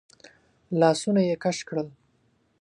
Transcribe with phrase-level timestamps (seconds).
[0.79, 1.87] لاسونه يې کش کړل.